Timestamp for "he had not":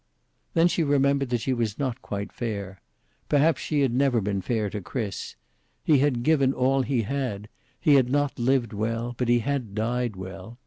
7.79-8.39